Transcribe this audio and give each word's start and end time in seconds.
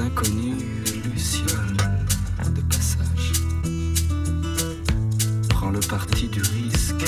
inconnus 0.00 0.62
lucioles 1.04 1.76
de 2.54 2.60
passage. 2.62 3.32
Prends 5.48 5.70
le 5.70 5.80
parti 5.80 6.28
du 6.28 6.40
risque 6.40 7.04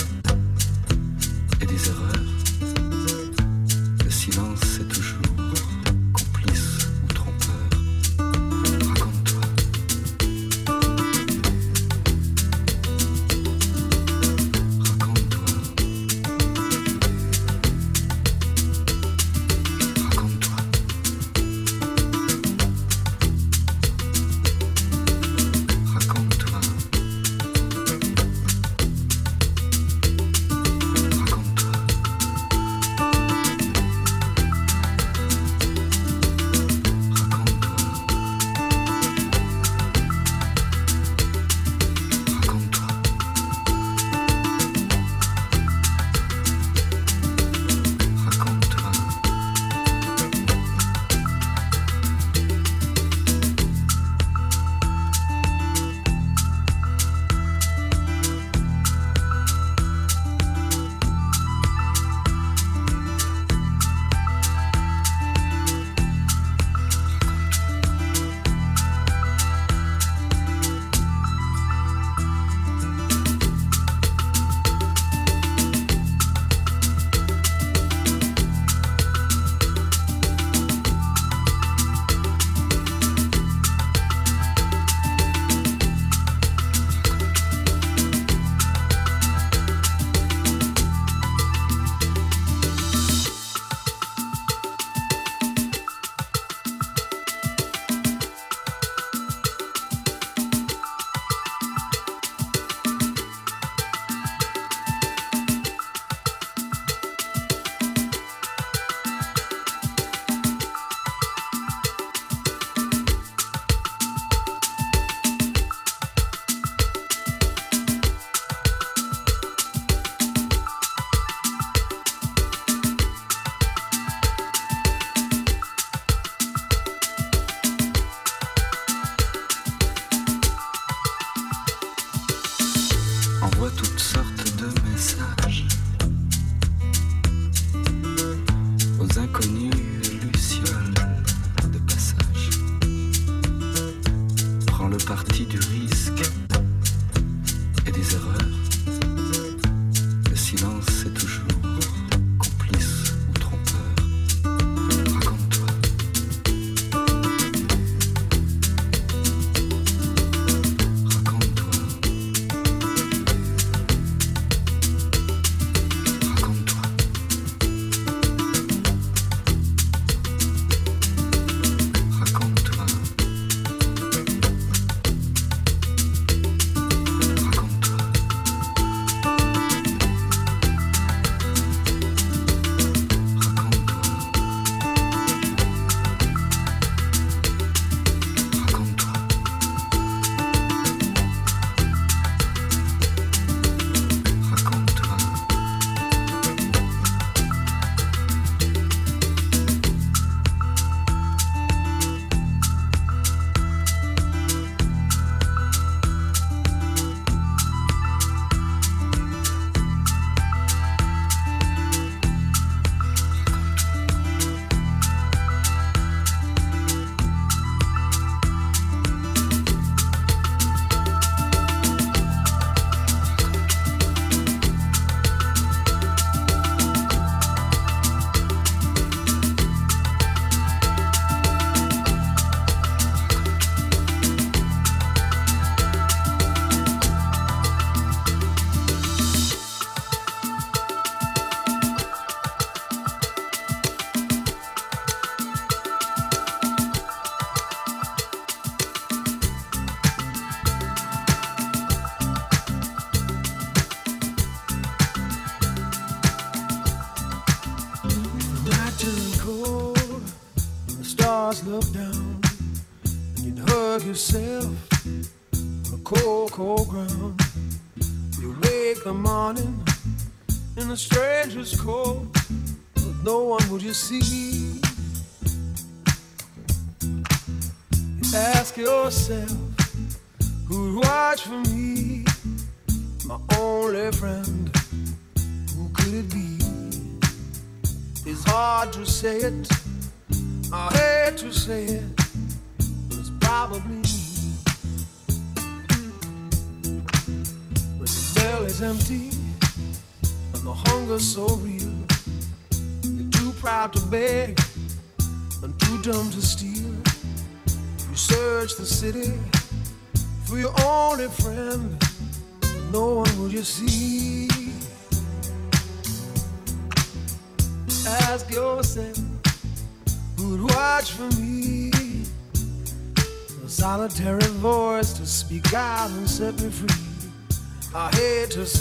myself. 279.29 279.64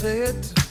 say 0.04 0.18
it. 0.18 0.63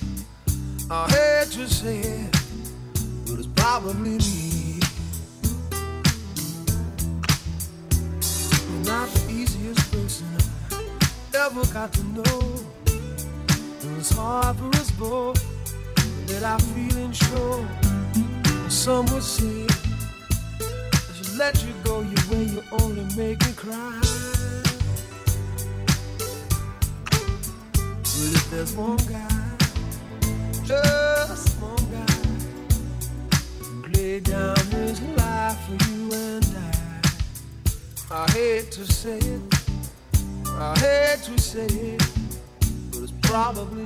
there's 28.54 28.76
one 28.76 28.98
guy, 28.98 29.58
just 30.64 31.60
one 31.60 31.76
God, 31.92 32.36
lay 33.96 34.20
down 34.20 34.56
his 34.68 35.02
life 35.18 35.58
for 35.66 35.90
you 35.90 36.14
and 36.14 36.46
I. 36.56 38.16
I 38.26 38.32
hate 38.32 38.72
to 38.74 38.86
say 38.86 39.18
it, 39.18 39.42
I 40.48 40.78
hate 40.78 41.24
to 41.24 41.38
say 41.40 41.66
it, 41.66 42.04
but 42.92 43.02
it's 43.02 43.14
probably 43.24 43.86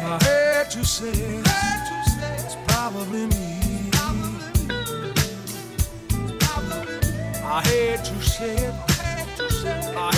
I 0.00 0.18
hate 0.22 0.70
to 0.70 0.84
say 0.84 1.08
it, 1.08 1.46
it's 2.44 2.56
probably 2.68 3.26
me. 3.26 3.58
I 7.50 7.62
say. 8.22 8.72
I 9.96 10.14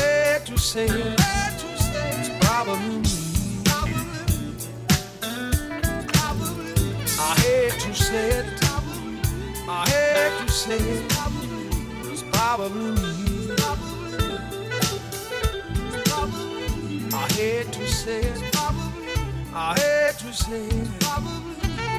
say 0.59 0.87
it. 0.87 1.21
It's 2.19 2.29
probably 2.45 2.99
me. 2.99 3.63
I 7.19 7.35
say. 7.95 8.45
I 9.69 9.89
say 10.51 10.77
it. 10.77 11.05
It's 12.11 12.23
probably 12.31 12.91
me. 12.93 13.55
I 17.13 17.29
say 17.87 18.21
it. 18.21 18.50
I 19.63 19.79
hate 19.79 20.17
to 20.21 20.33
say 20.33 20.65
it. 20.65 20.89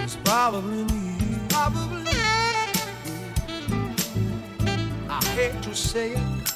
It's 0.01 0.15
probably 0.25 0.83
me. 0.85 1.37
I 5.07 5.23
hate 5.35 5.61
to 5.61 5.75
say 5.75 6.13
it. 6.13 6.50